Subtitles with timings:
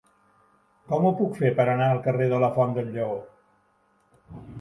[0.93, 3.19] Com ho puc fer per anar al carrer de la Font del Lleó?